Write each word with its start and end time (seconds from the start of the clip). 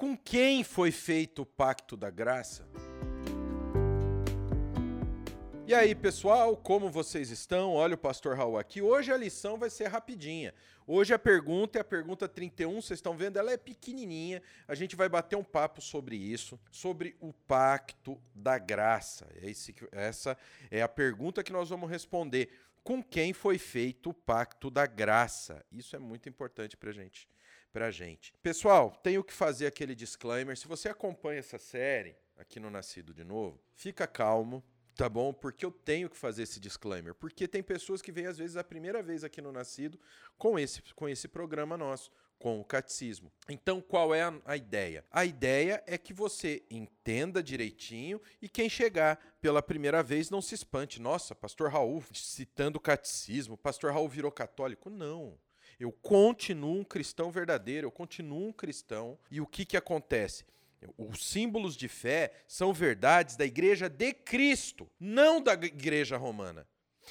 Com 0.00 0.16
quem 0.16 0.64
foi 0.64 0.90
feito 0.90 1.42
o 1.42 1.46
pacto 1.46 1.94
da 1.94 2.08
graça? 2.08 2.66
E 5.66 5.74
aí, 5.74 5.94
pessoal, 5.94 6.56
como 6.56 6.88
vocês 6.88 7.28
estão? 7.28 7.74
Olha 7.74 7.96
o 7.96 7.98
pastor 7.98 8.34
Raul 8.34 8.56
aqui. 8.58 8.80
Hoje 8.80 9.12
a 9.12 9.16
lição 9.18 9.58
vai 9.58 9.68
ser 9.68 9.88
rapidinha. 9.88 10.54
Hoje 10.86 11.12
a 11.12 11.18
pergunta 11.18 11.78
é 11.78 11.82
a 11.82 11.84
pergunta 11.84 12.26
31, 12.26 12.80
vocês 12.80 12.96
estão 12.96 13.14
vendo, 13.14 13.38
ela 13.38 13.52
é 13.52 13.58
pequenininha. 13.58 14.42
A 14.66 14.74
gente 14.74 14.96
vai 14.96 15.06
bater 15.06 15.36
um 15.36 15.44
papo 15.44 15.82
sobre 15.82 16.16
isso, 16.16 16.58
sobre 16.70 17.14
o 17.20 17.34
pacto 17.34 18.18
da 18.34 18.56
graça. 18.56 19.28
essa 19.92 20.34
é 20.70 20.80
a 20.80 20.88
pergunta 20.88 21.42
que 21.42 21.52
nós 21.52 21.68
vamos 21.68 21.90
responder. 21.90 22.48
Com 22.82 23.02
quem 23.02 23.34
foi 23.34 23.58
feito 23.58 24.08
o 24.08 24.14
pacto 24.14 24.70
da 24.70 24.86
graça? 24.86 25.62
Isso 25.70 25.94
é 25.94 25.98
muito 25.98 26.26
importante 26.26 26.74
para 26.74 26.90
gente, 26.90 27.28
a 27.74 27.90
gente. 27.90 28.32
Pessoal, 28.42 28.90
tenho 29.02 29.22
que 29.22 29.32
fazer 29.32 29.66
aquele 29.66 29.94
disclaimer. 29.94 30.56
Se 30.56 30.66
você 30.66 30.88
acompanha 30.88 31.38
essa 31.38 31.58
série 31.58 32.16
aqui 32.36 32.58
no 32.58 32.70
Nascido 32.70 33.14
de 33.14 33.24
Novo, 33.24 33.60
fica 33.74 34.06
calmo 34.06 34.64
tá 35.00 35.08
bom? 35.08 35.32
Porque 35.32 35.64
eu 35.64 35.70
tenho 35.70 36.10
que 36.10 36.16
fazer 36.16 36.42
esse 36.42 36.60
disclaimer. 36.60 37.14
Porque 37.14 37.48
tem 37.48 37.62
pessoas 37.62 38.02
que 38.02 38.12
vêm, 38.12 38.26
às 38.26 38.36
vezes, 38.36 38.58
a 38.58 38.64
primeira 38.64 39.02
vez 39.02 39.24
aqui 39.24 39.40
no 39.40 39.50
Nascido 39.50 39.98
com 40.36 40.58
esse, 40.58 40.82
com 40.94 41.08
esse 41.08 41.26
programa 41.26 41.74
nosso, 41.74 42.10
com 42.38 42.60
o 42.60 42.64
catecismo. 42.64 43.32
Então, 43.48 43.80
qual 43.80 44.14
é 44.14 44.22
a, 44.22 44.34
a 44.44 44.56
ideia? 44.56 45.04
A 45.10 45.24
ideia 45.24 45.82
é 45.86 45.96
que 45.96 46.12
você 46.12 46.62
entenda 46.70 47.42
direitinho 47.42 48.20
e 48.42 48.48
quem 48.48 48.68
chegar 48.68 49.18
pela 49.40 49.62
primeira 49.62 50.02
vez 50.02 50.28
não 50.28 50.42
se 50.42 50.54
espante. 50.54 51.00
Nossa, 51.00 51.34
pastor 51.34 51.70
Raul 51.70 52.04
citando 52.12 52.76
o 52.76 52.80
catecismo, 52.80 53.56
pastor 53.56 53.92
Raul 53.92 54.08
virou 54.08 54.30
católico. 54.30 54.90
Não. 54.90 55.38
Eu 55.80 55.90
continuo 55.90 56.78
um 56.78 56.84
cristão 56.84 57.30
verdadeiro, 57.30 57.86
eu 57.86 57.90
continuo 57.90 58.48
um 58.48 58.52
cristão. 58.52 59.18
E 59.30 59.40
o 59.40 59.46
que, 59.46 59.64
que 59.64 59.78
acontece? 59.78 60.44
Os 60.98 61.26
símbolos 61.26 61.74
de 61.74 61.88
fé 61.88 62.32
são 62.46 62.70
verdades 62.70 63.34
da 63.34 63.46
igreja 63.46 63.88
de 63.88 64.12
Cristo, 64.12 64.86
não 65.00 65.40
da 65.40 65.54
igreja 65.54 66.18
romana. 66.18 66.68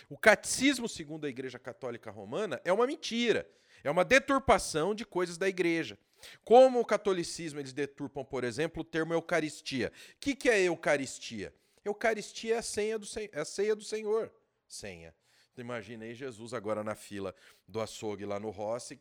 O 0.08 0.16
catecismo, 0.16 0.88
segundo 0.88 1.26
a 1.26 1.30
igreja 1.30 1.58
católica 1.58 2.12
romana, 2.12 2.62
é 2.64 2.72
uma 2.72 2.86
mentira. 2.86 3.50
É 3.84 3.90
uma 3.90 4.06
deturpação 4.06 4.94
de 4.94 5.04
coisas 5.04 5.38
da 5.38 5.50
igreja. 5.50 5.98
Como 6.44 6.80
o 6.80 6.86
catolicismo, 6.86 7.60
eles 7.60 7.74
deturpam, 7.74 8.24
por 8.24 8.44
exemplo, 8.44 8.82
o 8.82 8.86
termo 8.86 9.14
Eucaristia. 9.14 9.92
O 10.16 10.20
que, 10.20 10.36
que 10.36 10.50
é 10.50 10.62
Eucaristia? 10.62 11.52
Eucaristia 11.84 12.56
é 12.56 12.58
a, 12.60 12.62
senha 12.62 13.00
do, 13.00 13.08
é 13.32 13.40
a 13.40 13.46
ceia 13.46 13.76
do 13.76 13.84
Senhor. 13.84 14.32
Senha. 14.68 15.16
Imagina 15.62 16.06
aí 16.06 16.14
Jesus 16.14 16.54
agora 16.54 16.84
na 16.84 16.96
fila 16.96 17.34
do 17.68 17.82
açougue 17.82 18.26
lá 18.26 18.40
no 18.40 18.50
Rossi 18.50 19.00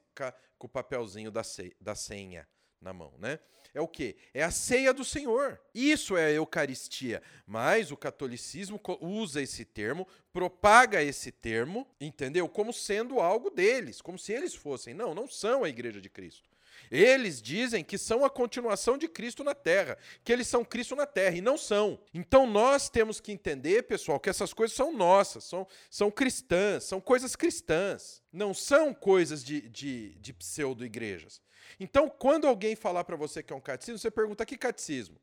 com 0.58 0.66
o 0.66 0.68
papelzinho 0.68 1.30
da, 1.30 1.42
da 1.80 1.94
senha 1.94 2.46
na 2.80 2.92
mão, 2.92 3.12
né? 3.18 3.38
É 3.74 3.80
o 3.80 3.88
que? 3.88 4.16
É 4.32 4.42
a 4.42 4.50
ceia 4.50 4.94
do 4.94 5.04
Senhor. 5.04 5.60
Isso 5.74 6.16
é 6.16 6.26
a 6.26 6.30
Eucaristia. 6.30 7.22
Mas 7.46 7.90
o 7.90 7.96
catolicismo 7.96 8.80
usa 9.00 9.42
esse 9.42 9.64
termo, 9.64 10.06
propaga 10.32 11.02
esse 11.02 11.30
termo, 11.30 11.86
entendeu? 12.00 12.48
Como 12.48 12.72
sendo 12.72 13.20
algo 13.20 13.50
deles, 13.50 14.00
como 14.00 14.18
se 14.18 14.32
eles 14.32 14.54
fossem. 14.54 14.94
Não, 14.94 15.14
não 15.14 15.28
são 15.28 15.64
a 15.64 15.68
igreja 15.68 16.00
de 16.00 16.08
Cristo. 16.08 16.48
Eles 16.90 17.40
dizem 17.42 17.84
que 17.84 17.98
são 17.98 18.24
a 18.24 18.30
continuação 18.30 18.96
de 18.96 19.08
Cristo 19.08 19.44
na 19.44 19.54
terra, 19.54 19.98
que 20.24 20.32
eles 20.32 20.46
são 20.46 20.64
Cristo 20.64 20.96
na 20.96 21.06
terra, 21.06 21.36
e 21.36 21.40
não 21.40 21.56
são. 21.56 22.00
Então 22.12 22.46
nós 22.46 22.88
temos 22.88 23.20
que 23.20 23.32
entender, 23.32 23.84
pessoal, 23.84 24.18
que 24.20 24.30
essas 24.30 24.52
coisas 24.52 24.76
são 24.76 24.92
nossas, 24.92 25.44
são, 25.44 25.66
são 25.90 26.10
cristãs, 26.10 26.84
são 26.84 27.00
coisas 27.00 27.36
cristãs, 27.36 28.22
não 28.32 28.54
são 28.54 28.94
coisas 28.94 29.44
de, 29.44 29.68
de, 29.68 30.14
de 30.16 30.32
pseudo-igrejas. 30.32 31.40
Então, 31.78 32.08
quando 32.08 32.46
alguém 32.46 32.74
falar 32.74 33.04
para 33.04 33.16
você 33.16 33.42
que 33.42 33.52
é 33.52 33.56
um 33.56 33.60
catecismo, 33.60 33.98
você 33.98 34.10
pergunta: 34.10 34.46
que 34.46 34.56
catecismo? 34.56 35.20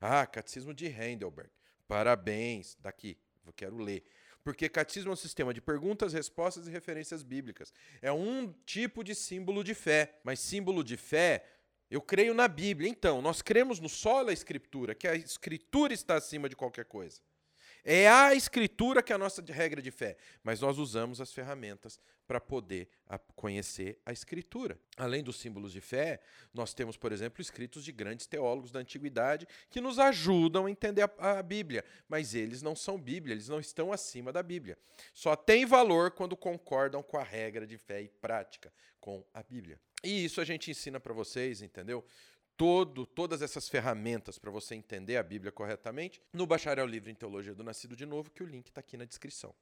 Ah, 0.00 0.26
catecismo 0.26 0.74
de 0.74 0.86
Heidelberg. 0.86 1.50
Parabéns, 1.86 2.76
daqui, 2.80 3.16
eu 3.46 3.52
quero 3.52 3.78
ler. 3.78 4.04
Porque 4.48 4.66
catecismo 4.66 5.10
é 5.10 5.12
um 5.12 5.16
sistema 5.16 5.52
de 5.52 5.60
perguntas, 5.60 6.14
respostas 6.14 6.66
e 6.66 6.70
referências 6.70 7.22
bíblicas. 7.22 7.70
É 8.00 8.10
um 8.10 8.50
tipo 8.64 9.04
de 9.04 9.14
símbolo 9.14 9.62
de 9.62 9.74
fé. 9.74 10.14
Mas 10.24 10.40
símbolo 10.40 10.82
de 10.82 10.96
fé, 10.96 11.44
eu 11.90 12.00
creio 12.00 12.32
na 12.32 12.48
Bíblia. 12.48 12.88
Então, 12.88 13.20
nós 13.20 13.42
cremos 13.42 13.78
no 13.78 13.90
solo 13.90 14.28
da 14.28 14.32
Escritura, 14.32 14.94
que 14.94 15.06
a 15.06 15.14
Escritura 15.14 15.92
está 15.92 16.14
acima 16.14 16.48
de 16.48 16.56
qualquer 16.56 16.86
coisa. 16.86 17.20
É 17.84 18.08
a 18.08 18.34
escritura 18.34 19.02
que 19.02 19.12
é 19.12 19.16
a 19.16 19.18
nossa 19.18 19.42
regra 19.42 19.80
de 19.80 19.90
fé, 19.90 20.16
mas 20.42 20.60
nós 20.60 20.78
usamos 20.78 21.20
as 21.20 21.32
ferramentas 21.32 21.98
para 22.26 22.38
poder 22.38 22.88
conhecer 23.34 23.98
a 24.04 24.12
escritura. 24.12 24.78
Além 24.98 25.22
dos 25.22 25.36
símbolos 25.36 25.72
de 25.72 25.80
fé, 25.80 26.20
nós 26.52 26.74
temos, 26.74 26.96
por 26.96 27.10
exemplo, 27.10 27.40
escritos 27.40 27.82
de 27.82 27.90
grandes 27.90 28.26
teólogos 28.26 28.70
da 28.70 28.80
antiguidade 28.80 29.48
que 29.70 29.80
nos 29.80 29.98
ajudam 29.98 30.66
a 30.66 30.70
entender 30.70 31.02
a, 31.02 31.38
a 31.38 31.42
Bíblia, 31.42 31.82
mas 32.06 32.34
eles 32.34 32.60
não 32.60 32.76
são 32.76 33.00
Bíblia, 33.00 33.32
eles 33.32 33.48
não 33.48 33.58
estão 33.58 33.92
acima 33.92 34.30
da 34.30 34.42
Bíblia. 34.42 34.76
Só 35.14 35.34
tem 35.34 35.64
valor 35.64 36.10
quando 36.10 36.36
concordam 36.36 37.02
com 37.02 37.16
a 37.16 37.24
regra 37.24 37.66
de 37.66 37.78
fé 37.78 38.02
e 38.02 38.08
prática 38.08 38.70
com 39.00 39.24
a 39.32 39.42
Bíblia. 39.42 39.80
E 40.04 40.24
isso 40.24 40.40
a 40.40 40.44
gente 40.44 40.70
ensina 40.70 41.00
para 41.00 41.14
vocês, 41.14 41.62
entendeu? 41.62 42.04
Todo, 42.58 43.06
todas 43.06 43.40
essas 43.40 43.68
ferramentas 43.68 44.36
para 44.36 44.50
você 44.50 44.74
entender 44.74 45.16
a 45.16 45.22
Bíblia 45.22 45.52
corretamente 45.52 46.20
no 46.32 46.44
Bacharel 46.44 46.86
Livre 46.86 47.10
em 47.10 47.14
Teologia 47.14 47.54
do 47.54 47.62
Nascido 47.62 47.94
de 47.94 48.04
Novo, 48.04 48.32
que 48.32 48.42
o 48.42 48.46
link 48.46 48.66
está 48.66 48.80
aqui 48.80 48.96
na 48.96 49.04
descrição. 49.04 49.54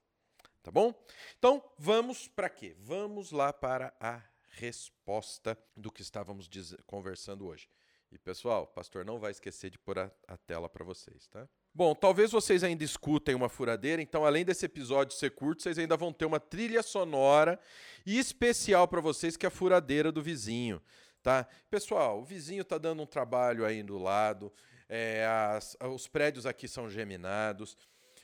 Tá 0.62 0.70
bom? 0.72 0.92
Então, 1.38 1.62
vamos 1.78 2.26
para 2.26 2.48
quê? 2.48 2.74
Vamos 2.80 3.30
lá 3.30 3.52
para 3.52 3.94
a 4.00 4.20
resposta 4.48 5.56
do 5.76 5.92
que 5.92 6.00
estávamos 6.00 6.48
conversando 6.86 7.46
hoje. 7.46 7.68
E 8.10 8.18
pessoal, 8.18 8.62
o 8.62 8.66
pastor 8.66 9.04
não 9.04 9.18
vai 9.18 9.30
esquecer 9.30 9.68
de 9.68 9.78
pôr 9.78 9.98
a, 9.98 10.10
a 10.26 10.36
tela 10.38 10.68
para 10.68 10.84
vocês, 10.84 11.28
tá? 11.28 11.46
Bom, 11.74 11.94
talvez 11.94 12.32
vocês 12.32 12.64
ainda 12.64 12.82
escutem 12.82 13.34
uma 13.34 13.50
furadeira, 13.50 14.00
então 14.00 14.24
além 14.24 14.44
desse 14.44 14.64
episódio 14.64 15.14
ser 15.14 15.32
curto, 15.32 15.62
vocês 15.62 15.78
ainda 15.78 15.96
vão 15.98 16.10
ter 16.10 16.24
uma 16.24 16.40
trilha 16.40 16.82
sonora 16.82 17.60
especial 18.06 18.88
para 18.88 19.02
vocês 19.02 19.36
que 19.36 19.44
é 19.44 19.48
a 19.48 19.50
furadeira 19.50 20.10
do 20.10 20.22
vizinho 20.22 20.80
tá? 21.26 21.44
Pessoal, 21.68 22.20
o 22.20 22.24
vizinho 22.24 22.64
tá 22.64 22.78
dando 22.78 23.02
um 23.02 23.06
trabalho 23.06 23.66
aí 23.66 23.82
do 23.82 23.98
lado, 23.98 24.52
é, 24.88 25.26
as, 25.26 25.76
os 25.92 26.06
prédios 26.06 26.46
aqui 26.46 26.68
são 26.68 26.88
geminados, 26.88 27.76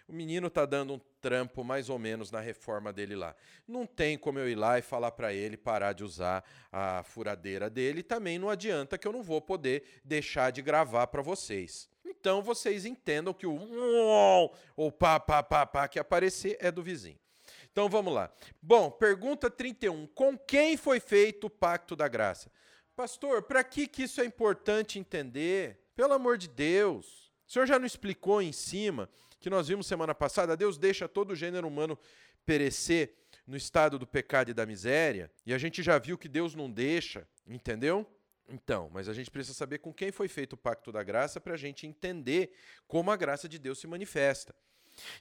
o 0.07 0.13
menino 0.13 0.49
tá 0.49 0.65
dando 0.65 0.95
um 0.95 1.01
trampo 1.21 1.65
mais 1.65 1.91
ou 1.91 1.99
menos 1.99 2.31
na 2.31 2.39
reforma 2.39 2.93
dele 2.93 3.17
lá. 3.17 3.35
Não 3.67 3.87
tem 3.87 4.17
como 4.17 4.39
eu 4.39 4.49
ir 4.49 4.55
lá 4.55 4.79
e 4.79 4.83
falar 4.83 5.11
para 5.11 5.35
ele 5.35 5.57
parar 5.57 5.95
de 5.95 6.05
usar 6.05 6.45
a 6.71 7.03
furadeira 7.03 7.69
dele, 7.69 8.05
também 8.05 8.39
não 8.39 8.49
adianta 8.49 8.97
que 8.97 9.09
eu 9.09 9.13
não 9.13 9.21
vou 9.25 9.41
poder 9.41 9.83
deixar 10.05 10.53
de 10.53 10.63
gravar 10.63 11.09
para 11.09 11.23
vocês. 11.23 11.89
Então 12.07 12.41
vocês 12.41 12.85
entendam 12.85 13.35
que 13.35 13.49
o 13.49 14.49
ou 14.77 14.93
pá, 14.93 15.19
pá, 15.19 15.43
pá, 15.43 15.67
pá 15.67 15.89
que 15.89 15.99
aparecer 15.99 16.57
é 16.61 16.71
do 16.71 16.85
vizinho. 16.85 17.19
Então 17.73 17.89
vamos 17.89 18.15
lá. 18.15 18.31
Bom, 18.63 18.93
pergunta 18.93 19.51
31. 19.51 20.07
Com 20.07 20.39
quem 20.39 20.77
foi 20.77 21.01
feito 21.01 21.49
o 21.49 21.51
pacto 21.51 21.97
da 21.97 22.07
graça? 22.07 22.49
Pastor, 22.95 23.43
para 23.43 23.65
que, 23.65 23.87
que 23.87 24.03
isso 24.03 24.21
é 24.21 24.25
importante 24.25 24.99
entender? 24.99 25.81
Pelo 25.95 26.13
amor 26.13 26.37
de 26.37 26.49
Deus. 26.49 27.33
O 27.49 27.53
senhor 27.53 27.67
já 27.67 27.79
não 27.79 27.87
explicou 27.87 28.43
em 28.43 28.53
cima 28.53 29.09
que 29.41 29.51
nós 29.51 29.69
vimos 29.69 29.87
semana 29.87 30.15
passada? 30.15 30.57
Deus 30.57 30.79
deixa 30.79 31.09
todo 31.09 31.33
o 31.33 31.37
gênero 31.37 31.67
humano 31.67 31.99
perecer 32.47 33.15
no 33.47 33.57
estado 33.57 33.99
do 33.99 34.07
pecado 34.07 34.51
e 34.51 34.55
da 34.55 34.65
miséria. 34.67 35.31
E 35.45 35.53
a 35.53 35.59
gente 35.59 35.83
já 35.83 35.99
viu 35.99 36.17
que 36.17 36.29
Deus 36.29 36.55
não 36.55 36.71
deixa, 36.71 37.27
entendeu? 37.47 38.07
Então, 38.49 38.91
mas 38.93 39.09
a 39.09 39.15
gente 39.15 39.31
precisa 39.31 39.55
saber 39.55 39.79
com 39.79 39.93
quem 39.93 40.13
foi 40.13 40.29
feito 40.29 40.53
o 40.53 40.57
pacto 40.57 40.93
da 40.93 41.03
graça 41.03 41.41
para 41.41 41.55
a 41.55 41.57
gente 41.57 41.87
entender 41.87 42.55
como 42.87 43.11
a 43.11 43.17
graça 43.17 43.49
de 43.49 43.59
Deus 43.59 43.79
se 43.79 43.87
manifesta. 43.87 44.55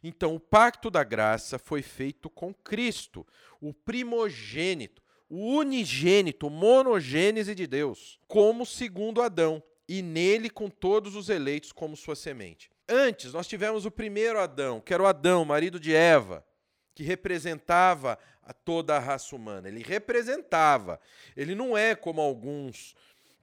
Então, 0.03 0.35
o 0.35 0.39
pacto 0.39 0.89
da 0.89 1.03
graça 1.03 1.57
foi 1.57 1.81
feito 1.81 2.29
com 2.29 2.53
Cristo, 2.53 3.25
o 3.59 3.73
primogênito 3.73 5.00
o 5.33 5.59
unigênito, 5.59 6.49
monogênese 6.49 7.55
de 7.55 7.65
Deus, 7.65 8.19
como 8.27 8.65
segundo 8.65 9.21
Adão, 9.21 9.63
e 9.87 10.01
nele 10.01 10.49
com 10.49 10.69
todos 10.69 11.15
os 11.15 11.29
eleitos 11.29 11.71
como 11.71 11.95
sua 11.95 12.17
semente. 12.17 12.69
Antes, 12.87 13.31
nós 13.31 13.47
tivemos 13.47 13.85
o 13.85 13.91
primeiro 13.91 14.37
Adão, 14.37 14.81
que 14.81 14.93
era 14.93 15.01
o 15.01 15.05
Adão, 15.05 15.45
marido 15.45 15.79
de 15.79 15.95
Eva, 15.95 16.45
que 16.93 17.01
representava 17.03 18.19
a 18.43 18.51
toda 18.51 18.97
a 18.97 18.99
raça 18.99 19.33
humana. 19.33 19.69
Ele 19.69 19.81
representava. 19.81 20.99
Ele 21.37 21.55
não 21.55 21.77
é 21.77 21.95
como 21.95 22.19
alguns 22.19 22.93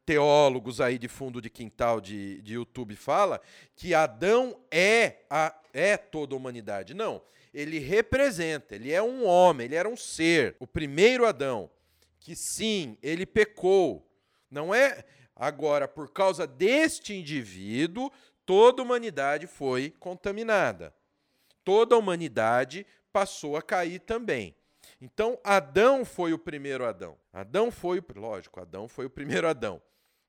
teólogos 0.04 0.82
aí 0.82 0.98
de 0.98 1.08
fundo 1.08 1.40
de 1.40 1.48
quintal 1.48 2.02
de, 2.02 2.42
de 2.42 2.54
YouTube 2.54 2.96
fala 2.96 3.40
que 3.74 3.94
Adão 3.94 4.58
é 4.70 5.20
a 5.30 5.54
é 5.72 5.96
toda 5.96 6.34
a 6.34 6.36
humanidade. 6.36 6.92
Não, 6.92 7.22
ele 7.52 7.78
representa, 7.78 8.74
ele 8.74 8.92
é 8.92 9.02
um 9.02 9.26
homem, 9.26 9.66
ele 9.66 9.74
era 9.74 9.88
um 9.88 9.96
ser, 9.96 10.54
o 10.58 10.66
primeiro 10.66 11.26
Adão 11.26 11.70
que 12.18 12.34
sim, 12.36 12.96
ele 13.02 13.24
pecou. 13.24 14.06
Não 14.50 14.74
é 14.74 15.04
agora 15.34 15.86
por 15.86 16.10
causa 16.10 16.46
deste 16.46 17.14
indivíduo 17.14 18.10
toda 18.48 18.80
a 18.80 18.84
humanidade 18.84 19.46
foi 19.46 19.90
contaminada. 20.00 20.94
Toda 21.62 21.94
a 21.94 21.98
humanidade 21.98 22.86
passou 23.12 23.58
a 23.58 23.62
cair 23.62 23.98
também. 23.98 24.56
Então, 24.98 25.38
Adão 25.44 26.02
foi 26.02 26.32
o 26.32 26.38
primeiro 26.38 26.86
Adão. 26.86 27.18
Adão 27.30 27.70
foi, 27.70 28.02
lógico, 28.16 28.58
Adão 28.58 28.88
foi 28.88 29.04
o 29.04 29.10
primeiro 29.10 29.46
Adão. 29.46 29.82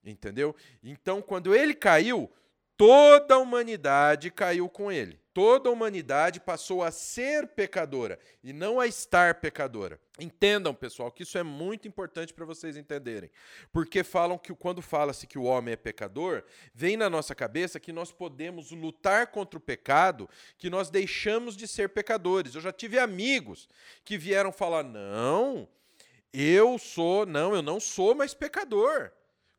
Entendeu? 0.04 0.54
Então, 0.84 1.22
quando 1.22 1.56
ele 1.56 1.74
caiu, 1.74 2.30
toda 2.76 3.36
a 3.36 3.38
humanidade 3.38 4.30
caiu 4.30 4.68
com 4.68 4.92
ele. 4.92 5.18
Toda 5.42 5.70
a 5.70 5.72
humanidade 5.72 6.38
passou 6.42 6.84
a 6.84 6.92
ser 6.92 7.48
pecadora 7.48 8.20
e 8.44 8.52
não 8.52 8.78
a 8.78 8.88
estar 8.88 9.36
pecadora. 9.36 9.98
Entendam, 10.20 10.74
pessoal, 10.74 11.10
que 11.10 11.24
isso 11.24 11.38
é 11.38 11.44
muito 11.44 11.88
importante 11.88 12.34
para 12.34 12.44
vocês 12.44 12.76
entenderem. 12.76 13.32
Porque 13.72 14.04
falam 14.04 14.38
que 14.38 14.54
quando 14.54 14.82
fala-se 14.82 15.26
que 15.26 15.40
o 15.40 15.44
homem 15.44 15.72
é 15.72 15.78
pecador, 15.78 16.44
vem 16.74 16.98
na 16.98 17.10
nossa 17.10 17.34
cabeça 17.34 17.80
que 17.80 17.94
nós 17.94 18.12
podemos 18.12 18.72
lutar 18.72 19.28
contra 19.28 19.58
o 19.58 19.62
pecado, 19.62 20.30
que 20.58 20.70
nós 20.70 20.90
deixamos 20.90 21.56
de 21.56 21.70
ser 21.70 21.88
pecadores. 21.88 22.54
Eu 22.54 22.60
já 22.60 22.74
tive 22.74 23.00
amigos 23.00 23.70
que 24.04 24.18
vieram 24.18 24.52
falar: 24.52 24.84
"Não, 24.84 25.70
eu 26.34 26.78
sou, 26.78 27.26
não, 27.26 27.56
eu 27.56 27.62
não 27.62 27.80
sou 27.80 28.14
mais 28.14 28.34
pecador". 28.34 29.10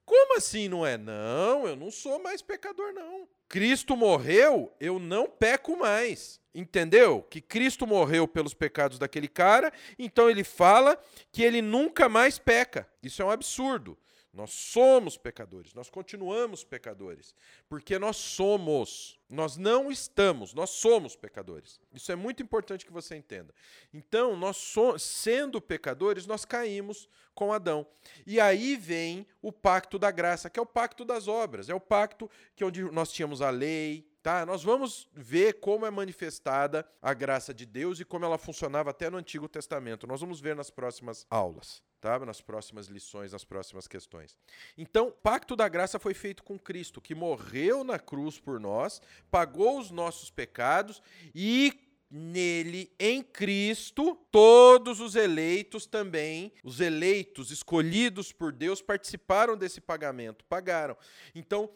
Como 0.05 0.37
assim 0.37 0.69
não 0.69 0.85
é? 0.85 0.99
Não, 0.99 1.67
eu 1.67 1.75
não 1.75 1.91
sou 1.91 2.19
mais 2.19 2.43
pecador 2.43 2.93
não. 2.93 3.27
Cristo 3.51 3.97
morreu, 3.97 4.73
eu 4.79 5.01
não 5.01 5.27
peco 5.27 5.77
mais. 5.77 6.39
Entendeu? 6.55 7.27
Que 7.29 7.41
Cristo 7.41 7.85
morreu 7.85 8.27
pelos 8.29 8.55
pecados 8.55 8.97
daquele 8.97 9.27
cara, 9.27 9.73
então 9.99 10.31
ele 10.31 10.45
fala 10.45 10.97
que 11.33 11.43
ele 11.43 11.61
nunca 11.61 12.09
mais 12.09 12.39
peca. 12.39 12.89
Isso 13.03 13.21
é 13.21 13.25
um 13.25 13.31
absurdo. 13.31 13.99
Nós 14.33 14.53
somos 14.53 15.17
pecadores, 15.17 15.75
nós 15.75 15.91
continuamos 15.91 16.63
pecadores, 16.63 17.35
porque 17.69 17.99
nós 17.99 18.17
somos, 18.17 19.19
nós 19.29 19.57
não 19.57 19.91
estamos, 19.91 20.55
nós 20.55 20.71
somos 20.71 21.17
pecadores. 21.17 21.81
Isso 21.93 22.13
é 22.13 22.17
muito 22.17 22.41
importante 22.41 22.87
que 22.87 22.93
você 22.93 23.17
entenda. 23.17 23.53
Então, 23.93 24.37
nós 24.37 24.57
so 24.57 24.97
sendo 24.99 25.61
pecadores, 25.61 26.27
nós 26.27 26.45
caímos 26.45 27.09
com 27.35 27.53
Adão. 27.53 27.85
E 28.25 28.39
aí 28.39 28.77
vem 28.77 29.27
o 29.43 29.51
pacto 29.51 29.99
da 29.99 30.13
graça, 30.13 30.49
que 30.49 30.61
é 30.61 30.63
o 30.63 30.67
pacto 30.67 31.05
das 31.05 31.27
obras, 31.27 31.69
é 31.69 31.75
o 31.75 31.81
pacto 31.81 32.31
que 32.55 32.65
onde 32.65 32.83
nós 32.85 33.11
tínhamos 33.11 33.43
a 33.43 33.51
lei, 33.51 34.10
Tá? 34.23 34.45
Nós 34.45 34.63
vamos 34.63 35.09
ver 35.15 35.61
como 35.61 35.87
é 35.87 35.91
manifestada 35.91 36.87
a 37.01 37.15
graça 37.15 37.55
de 37.55 37.65
Deus 37.65 38.01
e 38.01 38.05
como 38.05 38.25
ela 38.25 38.37
funcionava 38.37 38.91
até 38.91 39.09
no 39.09 39.17
Antigo 39.17 39.49
Testamento. 39.49 40.07
Nós 40.07 40.21
vamos 40.21 40.41
ver 40.41 40.55
nas 40.55 40.71
próximas 40.71 41.27
aulas, 41.31 41.83
tá? 42.03 42.19
nas 42.19 42.43
próximas 42.43 42.87
lições, 42.87 43.33
nas 43.33 43.45
próximas 43.45 43.89
questões. 43.89 44.37
Então, 44.77 45.09
o 45.09 45.13
pacto 45.13 45.57
da 45.57 45.69
graça 45.69 45.99
foi 45.99 46.13
feito 46.13 46.45
com 46.45 46.59
Cristo, 46.59 47.01
que 47.01 47.15
morreu 47.15 47.83
na 47.83 47.99
cruz 47.99 48.39
por 48.39 48.61
nós, 48.61 49.01
pagou 49.31 49.79
os 49.79 49.91
nossos 49.91 50.31
pecados 50.31 51.03
e 51.35 51.90
nele, 52.11 52.91
em 52.99 53.23
Cristo, 53.23 54.19
todos 54.33 55.01
os 55.01 55.15
eleitos 55.15 55.87
também, 55.87 56.53
os 56.65 56.81
eleitos 56.81 57.51
escolhidos 57.51 58.33
por 58.33 58.53
Deus, 58.53 58.83
participaram 58.83 59.57
desse 59.57 59.81
pagamento, 59.81 60.45
pagaram. 60.47 60.97
Então, 61.35 61.71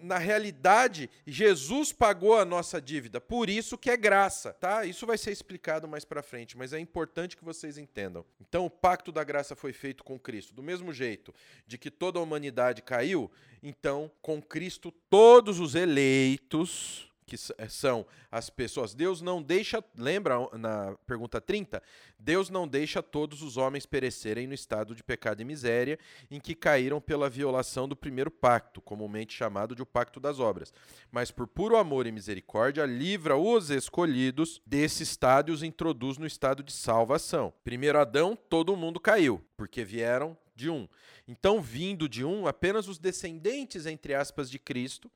na 0.00 0.18
realidade, 0.18 1.10
Jesus 1.26 1.92
pagou 1.92 2.38
a 2.38 2.44
nossa 2.44 2.80
dívida, 2.80 3.20
por 3.20 3.48
isso 3.48 3.78
que 3.78 3.90
é 3.90 3.96
graça, 3.96 4.52
tá? 4.52 4.84
Isso 4.84 5.06
vai 5.06 5.18
ser 5.18 5.32
explicado 5.32 5.88
mais 5.88 6.04
para 6.04 6.22
frente, 6.22 6.56
mas 6.56 6.72
é 6.72 6.78
importante 6.78 7.36
que 7.36 7.44
vocês 7.44 7.78
entendam. 7.78 8.24
Então, 8.40 8.66
o 8.66 8.70
pacto 8.70 9.10
da 9.10 9.24
graça 9.24 9.56
foi 9.56 9.72
feito 9.72 10.04
com 10.04 10.18
Cristo, 10.18 10.54
do 10.54 10.62
mesmo 10.62 10.92
jeito 10.92 11.34
de 11.66 11.78
que 11.78 11.90
toda 11.90 12.18
a 12.18 12.22
humanidade 12.22 12.82
caiu, 12.82 13.30
então, 13.62 14.10
com 14.20 14.42
Cristo 14.42 14.92
todos 15.08 15.58
os 15.60 15.74
eleitos 15.74 17.11
que 17.32 17.52
eh, 17.56 17.68
são 17.68 18.04
as 18.30 18.50
pessoas. 18.50 18.92
Deus 18.92 19.22
não 19.22 19.42
deixa, 19.42 19.82
lembra 19.96 20.36
na 20.52 20.94
pergunta 21.06 21.40
30? 21.40 21.82
Deus 22.18 22.50
não 22.50 22.68
deixa 22.68 23.02
todos 23.02 23.40
os 23.40 23.56
homens 23.56 23.86
perecerem 23.86 24.46
no 24.46 24.52
estado 24.52 24.94
de 24.94 25.02
pecado 25.02 25.40
e 25.40 25.44
miséria 25.44 25.98
em 26.30 26.38
que 26.38 26.54
caíram 26.54 27.00
pela 27.00 27.30
violação 27.30 27.88
do 27.88 27.96
primeiro 27.96 28.30
pacto, 28.30 28.82
comumente 28.82 29.32
chamado 29.32 29.74
de 29.74 29.80
o 29.80 29.86
pacto 29.86 30.20
das 30.20 30.38
obras. 30.38 30.74
Mas 31.10 31.30
por 31.30 31.46
puro 31.46 31.76
amor 31.76 32.06
e 32.06 32.12
misericórdia, 32.12 32.84
livra 32.84 33.36
os 33.36 33.70
escolhidos 33.70 34.60
desse 34.66 35.02
estado 35.02 35.50
e 35.50 35.54
os 35.54 35.62
introduz 35.62 36.18
no 36.18 36.26
estado 36.26 36.62
de 36.62 36.72
salvação. 36.72 37.52
Primeiro 37.64 37.98
Adão, 37.98 38.36
todo 38.36 38.76
mundo 38.76 39.00
caiu, 39.00 39.42
porque 39.56 39.82
vieram 39.84 40.36
de 40.54 40.68
um. 40.68 40.86
Então, 41.26 41.62
vindo 41.62 42.06
de 42.06 42.24
um, 42.24 42.46
apenas 42.46 42.88
os 42.88 42.98
descendentes, 42.98 43.86
entre 43.86 44.12
aspas, 44.12 44.50
de 44.50 44.58
Cristo, 44.58 45.10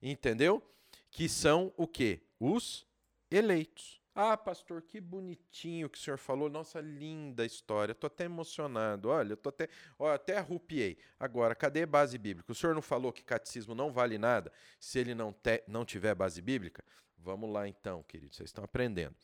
entendeu? 0.00 0.62
Que 1.10 1.28
são 1.28 1.72
o 1.76 1.86
quê? 1.86 2.22
Os 2.38 2.86
eleitos. 3.30 3.98
Ah, 4.14 4.36
pastor, 4.36 4.82
que 4.82 5.00
bonitinho 5.00 5.88
que 5.88 5.96
o 5.96 6.00
senhor 6.00 6.18
falou. 6.18 6.50
Nossa, 6.50 6.80
linda 6.80 7.46
história. 7.46 7.92
Estou 7.92 8.08
até 8.08 8.24
emocionado. 8.24 9.10
Olha, 9.10 9.34
eu 9.34 9.36
tô 9.36 9.48
até, 9.48 9.68
ó, 9.96 10.12
até 10.12 10.36
arrupiei. 10.36 10.98
Agora, 11.20 11.54
cadê 11.54 11.86
base 11.86 12.18
bíblica? 12.18 12.50
O 12.50 12.54
senhor 12.54 12.74
não 12.74 12.82
falou 12.82 13.12
que 13.12 13.22
catecismo 13.22 13.76
não 13.76 13.92
vale 13.92 14.18
nada 14.18 14.52
se 14.80 14.98
ele 14.98 15.14
não, 15.14 15.32
te, 15.32 15.62
não 15.68 15.84
tiver 15.84 16.16
base 16.16 16.42
bíblica? 16.42 16.84
Vamos 17.16 17.48
lá 17.48 17.68
então, 17.68 18.02
queridos. 18.02 18.36
Vocês 18.36 18.48
estão 18.48 18.64
aprendendo. 18.64 19.14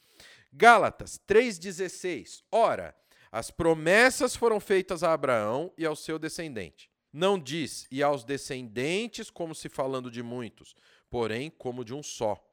Gálatas 0.53 1.21
3,16. 1.27 2.45
Ora, 2.53 2.95
as 3.33 3.51
promessas 3.51 4.37
foram 4.37 4.61
feitas 4.61 5.03
a 5.03 5.13
Abraão 5.13 5.73
e 5.77 5.85
ao 5.85 5.97
seu 5.97 6.21
descendente. 6.21 6.89
Não 7.13 7.37
diz, 7.39 7.87
e 7.91 8.01
aos 8.01 8.23
descendentes, 8.25 9.29
como 9.29 9.55
se 9.55 9.69
falando 9.69 10.09
de 10.09 10.23
muitos, 10.23 10.77
porém 11.15 11.49
como 11.49 11.85
de 11.85 11.95
um 11.95 12.03
só. 12.03 12.45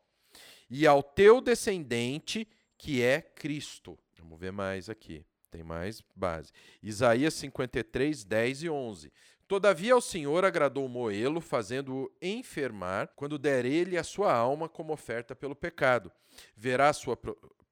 E 0.69 0.85
ao 0.85 1.01
teu 1.01 1.41
descendente, 1.41 2.47
que 2.77 3.01
é 3.01 3.19
Cristo. 3.19 3.97
Vamos 4.19 4.39
ver 4.39 4.51
mais 4.51 4.87
aqui. 4.87 5.25
Tem 5.49 5.63
mais 5.63 6.03
base. 6.15 6.51
Isaías 6.83 7.33
53, 7.33 8.23
10 8.23 8.61
e 8.61 8.69
11. 8.69 9.11
Todavia 9.47 9.95
ao 9.95 9.99
Senhor 9.99 10.45
agradou 10.45 10.87
Moelo, 10.87 11.41
fazendo-o 11.41 12.11
enfermar, 12.21 13.11
quando 13.15 13.39
der 13.39 13.65
ele 13.65 13.97
a 13.97 14.03
sua 14.03 14.31
alma 14.31 14.69
como 14.69 14.93
oferta 14.93 15.35
pelo 15.35 15.55
pecado. 15.55 16.11
Verá 16.55 16.89
a 16.89 16.93
sua 16.93 17.17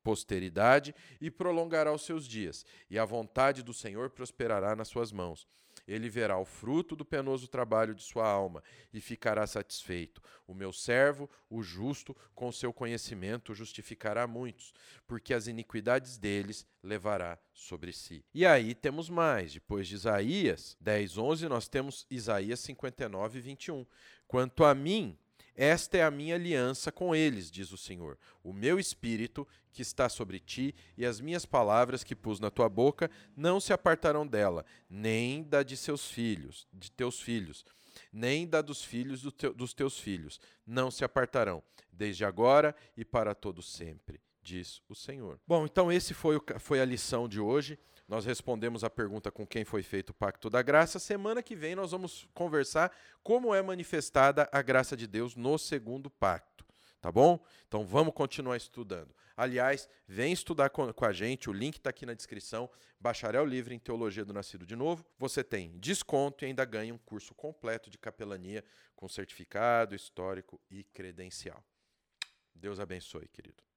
posteridade 0.03 0.95
e 1.21 1.29
prolongará 1.29 1.93
os 1.93 2.01
seus 2.01 2.27
dias, 2.27 2.65
e 2.89 2.97
a 2.97 3.05
vontade 3.05 3.61
do 3.61 3.75
Senhor 3.75 4.09
prosperará 4.09 4.75
nas 4.75 4.87
suas 4.87 5.11
mãos. 5.11 5.47
Ele 5.89 6.07
verá 6.07 6.37
o 6.37 6.45
fruto 6.45 6.95
do 6.95 7.03
penoso 7.03 7.47
trabalho 7.47 7.95
de 7.95 8.03
sua 8.03 8.27
alma 8.27 8.63
e 8.93 9.01
ficará 9.01 9.47
satisfeito. 9.47 10.21
O 10.45 10.53
meu 10.53 10.71
servo, 10.71 11.27
o 11.49 11.63
justo, 11.63 12.15
com 12.35 12.51
seu 12.51 12.71
conhecimento 12.71 13.55
justificará 13.55 14.27
muitos, 14.27 14.71
porque 15.07 15.33
as 15.33 15.47
iniquidades 15.47 16.17
deles 16.19 16.63
levará 16.83 17.39
sobre 17.51 17.91
si. 17.91 18.23
E 18.33 18.45
aí 18.45 18.75
temos 18.75 19.09
mais. 19.09 19.53
Depois 19.53 19.87
de 19.87 19.95
Isaías 19.95 20.77
10, 20.79 21.17
11, 21.17 21.49
nós 21.49 21.67
temos 21.67 22.05
Isaías 22.09 22.59
59, 22.59 23.39
21. 23.39 23.85
Quanto 24.27 24.63
a 24.63 24.75
mim, 24.75 25.17
esta 25.61 25.97
é 25.97 26.03
a 26.03 26.09
minha 26.09 26.35
aliança 26.35 26.89
com 26.89 27.13
eles, 27.13 27.51
diz 27.51 27.73
o 27.73 27.77
Senhor. 27.77 28.17
O 28.41 28.53
meu 28.53 28.79
espírito 28.79 29.45
que 29.73 29.81
está 29.81 30.07
sobre 30.07 30.39
ti 30.39 30.73
e 30.97 31.05
as 31.05 31.19
minhas 31.19 31.45
palavras 31.45 32.01
que 32.01 32.15
pus 32.15 32.39
na 32.39 32.49
tua 32.49 32.69
boca 32.69 33.11
não 33.35 33.59
se 33.59 33.73
apartarão 33.73 34.25
dela, 34.25 34.65
nem 34.89 35.43
da 35.43 35.61
de 35.61 35.75
seus 35.75 36.09
filhos, 36.09 36.65
de 36.71 36.89
teus 36.89 37.19
filhos, 37.19 37.65
nem 38.09 38.47
da 38.47 38.61
dos 38.61 38.85
filhos 38.85 39.21
do 39.21 39.33
teu, 39.33 39.53
dos 39.53 39.73
teus 39.73 39.99
filhos, 39.99 40.39
não 40.65 40.89
se 40.89 41.03
apartarão, 41.03 41.61
desde 41.91 42.23
agora 42.23 42.73
e 42.95 43.03
para 43.03 43.35
todo 43.35 43.61
sempre, 43.61 44.21
diz 44.41 44.81
o 44.87 44.95
Senhor. 44.95 45.41
Bom, 45.45 45.65
então 45.65 45.91
esse 45.91 46.13
foi, 46.13 46.37
o, 46.37 46.43
foi 46.57 46.79
a 46.79 46.85
lição 46.85 47.27
de 47.27 47.41
hoje. 47.41 47.77
Nós 48.09 48.25
respondemos 48.25 48.83
a 48.83 48.89
pergunta 48.89 49.31
com 49.31 49.45
quem 49.45 49.63
foi 49.63 49.83
feito 49.83 50.09
o 50.09 50.13
pacto 50.15 50.49
da 50.49 50.63
graça. 50.63 50.97
Semana 50.97 51.43
que 51.43 51.55
vem 51.55 51.75
nós 51.75 51.91
vamos 51.91 52.27
conversar 52.33 52.91
como 53.21 53.53
é 53.53 53.61
manifestada 53.61 54.49
a 54.51 54.63
graça 54.63 54.97
de 54.97 55.05
Deus 55.05 55.35
no 55.35 55.59
segundo 55.59 56.09
pacto. 56.09 56.65
Tá 56.99 57.11
bom? 57.11 57.39
Então 57.67 57.85
vamos 57.85 58.15
continuar 58.15 58.57
estudando. 58.57 59.13
Aliás, 59.37 59.87
vem 60.07 60.33
estudar 60.33 60.71
com, 60.71 60.91
a 61.05 61.13
gente, 61.13 61.51
o 61.51 61.53
link 61.53 61.75
está 61.75 61.91
aqui 61.91 62.03
na 62.03 62.15
descrição. 62.15 62.67
Bacharel 62.99 63.45
Livre 63.45 63.75
em 63.75 63.79
Teologia 63.79 64.25
do 64.25 64.33
Nascido 64.33 64.65
de 64.65 64.75
Novo. 64.75 65.05
Você 65.19 65.43
tem 65.43 65.77
desconto 65.77 66.43
e 66.43 66.47
ainda 66.47 66.65
ganha 66.65 66.91
um 66.91 66.97
curso 66.97 67.35
completo 67.35 67.91
de 67.91 67.99
capelania 67.99 68.65
com 68.95 69.07
certificado, 69.07 69.93
histórico 69.93 70.59
e 70.67 70.83
credencial. 70.83 71.63
Deus 72.55 72.79
abençoe, 72.79 73.27
querido. 73.27 73.68